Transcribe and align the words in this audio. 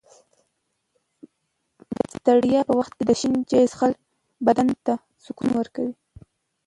د 1.95 1.97
ستړیا 2.15 2.61
په 2.67 2.73
وخت 2.79 2.91
کې 2.97 3.03
د 3.05 3.11
شین 3.19 3.35
چای 3.49 3.65
څښل 3.71 3.93
بدن 4.47 4.67
ته 4.85 4.93
سکون 5.25 5.49
ورکوي. 5.55 5.93